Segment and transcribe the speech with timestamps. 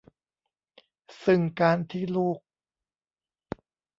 [1.23, 2.39] ซึ่งการที่ลูก